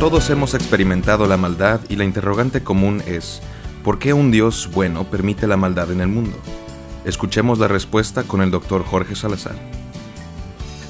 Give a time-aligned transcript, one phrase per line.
[0.00, 3.42] Todos hemos experimentado la maldad y la interrogante común es,
[3.84, 6.38] ¿por qué un Dios bueno permite la maldad en el mundo?
[7.04, 9.56] Escuchemos la respuesta con el doctor Jorge Salazar.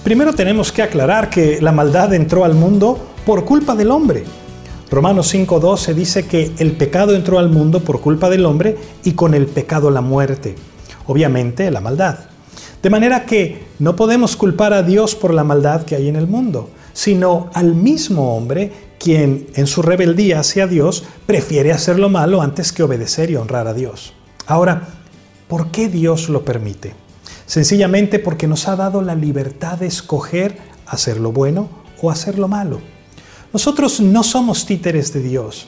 [0.05, 4.23] Primero tenemos que aclarar que la maldad entró al mundo por culpa del hombre.
[4.93, 9.35] Romanos 5.12 dice que el pecado entró al mundo por culpa del hombre y con
[9.35, 10.55] el pecado la muerte.
[11.09, 12.17] Obviamente la maldad.
[12.81, 16.29] De manera que no podemos culpar a Dios por la maldad que hay en el
[16.29, 22.43] mundo, sino al mismo hombre quien en su rebeldía hacia Dios prefiere hacer lo malo
[22.43, 24.13] antes que obedecer y honrar a Dios.
[24.47, 24.89] Ahora,
[25.49, 26.93] ¿por qué Dios lo permite?
[27.47, 31.71] Sencillamente porque nos ha dado la libertad de escoger hacer lo bueno
[32.03, 32.81] o hacer lo malo.
[33.53, 35.67] Nosotros no somos títeres de Dios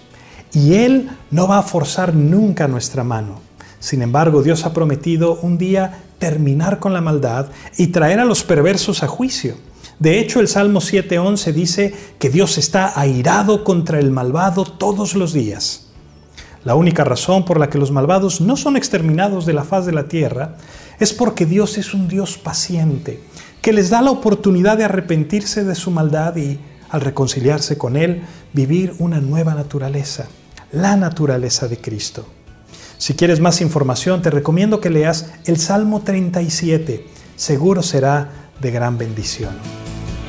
[0.52, 3.40] y Él no va a forzar nunca nuestra mano.
[3.80, 7.46] Sin embargo, Dios ha prometido un día terminar con la maldad
[7.78, 9.56] y traer a los perversos a juicio.
[10.02, 15.32] De hecho, el Salmo 7.11 dice que Dios está airado contra el malvado todos los
[15.32, 15.92] días.
[16.64, 19.92] La única razón por la que los malvados no son exterminados de la faz de
[19.92, 20.56] la tierra
[20.98, 23.22] es porque Dios es un Dios paciente,
[23.60, 26.58] que les da la oportunidad de arrepentirse de su maldad y,
[26.90, 30.26] al reconciliarse con Él, vivir una nueva naturaleza,
[30.72, 32.26] la naturaleza de Cristo.
[32.98, 37.06] Si quieres más información, te recomiendo que leas el Salmo 37.
[37.36, 39.91] Seguro será de gran bendición.